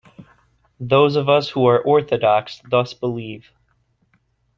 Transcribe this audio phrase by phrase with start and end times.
[0.79, 3.51] Those of us who are orthodox thus believe.